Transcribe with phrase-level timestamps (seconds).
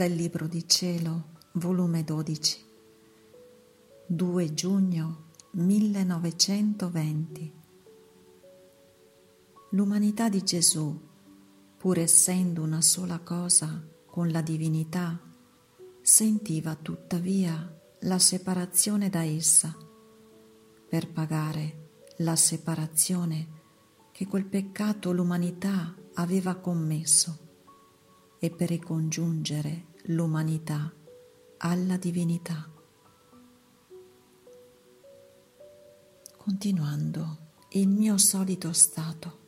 [0.00, 2.64] Dal Libro di Cielo, volume 12,
[4.06, 7.52] 2 giugno 1920.
[9.72, 10.98] L'umanità di Gesù,
[11.76, 15.20] pur essendo una sola cosa con la divinità,
[16.00, 19.76] sentiva tuttavia la separazione da essa
[20.88, 21.88] per pagare
[22.20, 23.48] la separazione
[24.12, 27.48] che quel peccato l'umanità aveva commesso
[28.38, 30.92] e per ricongiungere l'umanità
[31.58, 32.68] alla divinità.
[36.36, 37.38] Continuando
[37.70, 39.38] il mio solito stato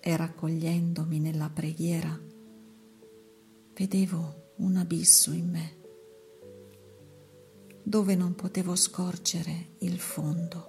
[0.00, 2.18] e raccogliendomi nella preghiera,
[3.74, 5.78] vedevo un abisso in me
[7.82, 10.68] dove non potevo scorgere il fondo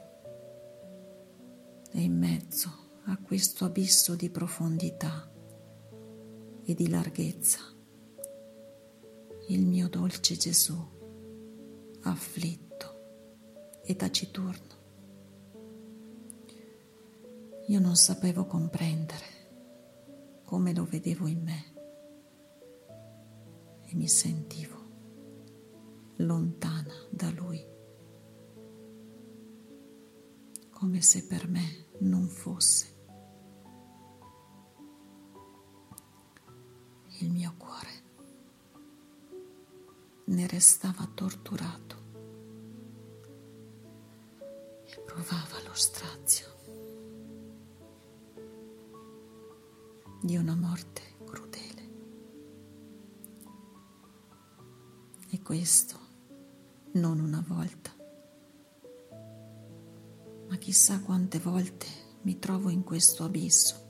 [1.92, 2.70] e in mezzo
[3.06, 5.32] a questo abisso di profondità
[6.64, 7.60] e di larghezza.
[9.52, 10.74] Il mio dolce Gesù,
[12.04, 14.76] afflitto e taciturno.
[17.68, 21.74] Io non sapevo comprendere come lo vedevo in me
[23.82, 24.78] e mi sentivo
[26.16, 27.62] lontana da lui,
[30.70, 33.04] come se per me non fosse
[37.20, 38.01] il mio cuore
[40.32, 41.96] ne restava torturato
[44.86, 46.48] e provava lo strazio
[50.22, 51.90] di una morte crudele.
[55.30, 56.00] E questo
[56.94, 57.94] non una volta,
[60.48, 61.88] ma chissà quante volte
[62.22, 63.90] mi trovo in questo abisso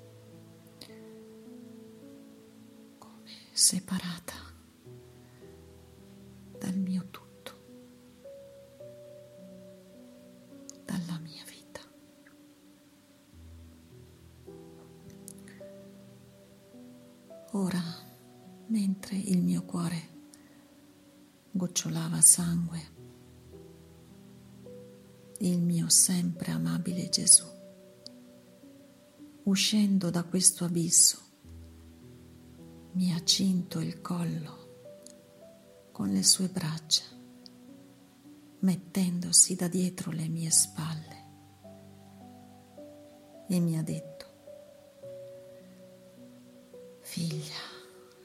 [3.54, 4.51] separata
[17.54, 17.82] Ora,
[18.68, 20.10] mentre il mio cuore
[21.52, 22.80] gocciolava sangue,
[25.40, 27.46] il mio sempre amabile Gesù,
[29.44, 31.20] uscendo da questo abisso,
[32.94, 37.04] mi ha cinto il collo con le sue braccia,
[38.60, 41.20] mettendosi da dietro le mie spalle
[43.48, 44.21] e mi ha detto,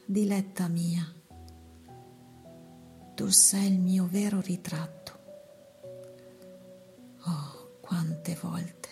[0.07, 1.05] diletta mia,
[3.15, 5.19] tu sei il mio vero ritratto.
[7.25, 8.89] Oh, quante volte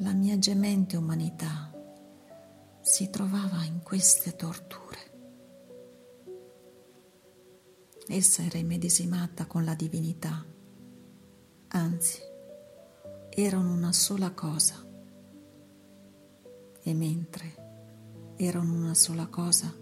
[0.00, 1.72] la mia gemente umanità
[2.82, 4.84] si trovava in queste torture.
[8.06, 10.44] Essa era immedesimata con la divinità,
[11.68, 12.20] anzi,
[13.30, 14.84] erano una sola cosa.
[16.82, 17.65] E mentre
[18.36, 19.74] erano una sola cosa,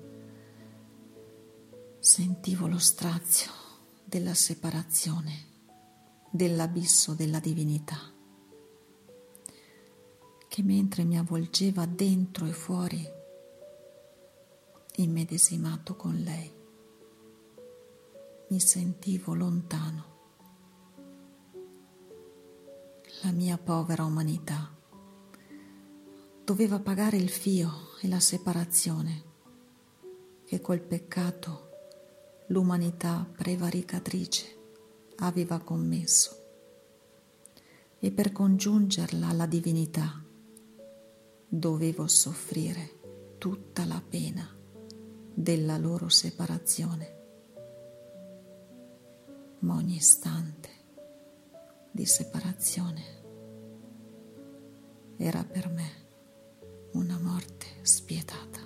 [1.98, 3.50] sentivo lo strazio
[4.04, 5.46] della separazione,
[6.30, 8.12] dell'abisso della divinità
[10.54, 13.04] che mentre mi avvolgeva dentro e fuori,
[14.98, 16.48] immedesimato con lei,
[18.50, 20.04] mi sentivo lontano.
[23.22, 24.72] La mia povera umanità
[26.44, 27.70] doveva pagare il fio
[28.02, 29.32] e la separazione
[30.44, 31.70] che col peccato
[32.48, 34.44] l'umanità prevaricatrice
[35.16, 36.42] aveva commesso
[37.98, 40.22] e per congiungerla alla divinità
[41.48, 43.00] dovevo soffrire
[43.38, 44.46] tutta la pena
[45.32, 47.22] della loro separazione.
[49.60, 50.68] Ma ogni istante
[51.90, 53.22] di separazione
[55.16, 56.03] era per me
[57.84, 58.60] spietata.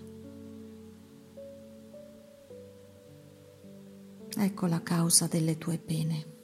[4.41, 6.37] Ecco la causa delle tue pene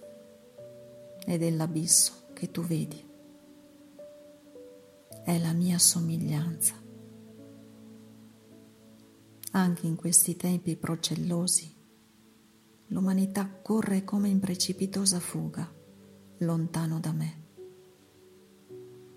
[1.24, 3.02] e dell'abisso che tu vedi
[5.22, 6.74] è la mia somiglianza.
[9.52, 11.72] Anche in questi tempi procellosi,
[12.88, 15.72] l'umanità corre come in precipitosa fuga,
[16.38, 17.42] lontano da me.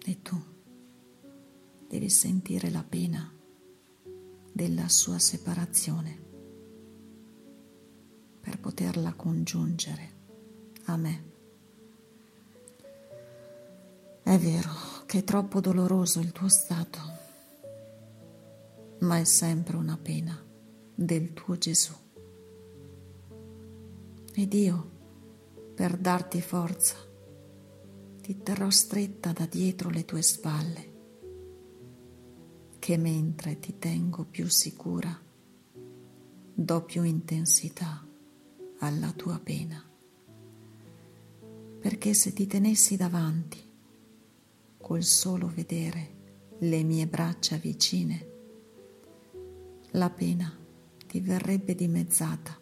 [0.06, 0.40] E tu
[1.88, 3.37] devi sentire la pena
[4.58, 6.20] della sua separazione
[8.42, 10.12] per poterla congiungere
[10.86, 11.24] a me.
[14.24, 14.72] È vero
[15.06, 17.00] che è troppo doloroso il tuo stato,
[19.02, 20.44] ma è sempre una pena
[20.96, 21.94] del tuo Gesù.
[24.34, 24.92] Ed io,
[25.76, 26.96] per darti forza,
[28.22, 30.97] ti terrò stretta da dietro le tue spalle,
[32.88, 35.14] che mentre ti tengo più sicura,
[36.54, 38.08] do più intensità
[38.80, 39.84] alla tua pena.
[41.82, 43.62] Perché se ti tenessi davanti,
[44.78, 48.28] col solo vedere le mie braccia vicine,
[49.92, 50.58] la pena
[51.08, 52.58] ti verrebbe dimezzata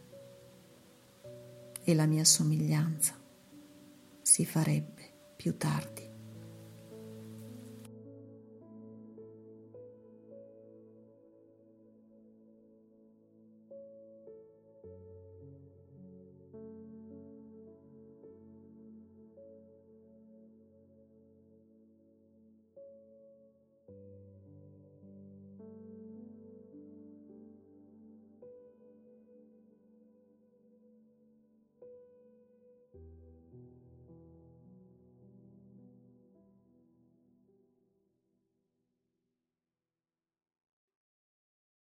[1.84, 3.14] e la mia somiglianza
[4.24, 6.05] si farebbe più tardi.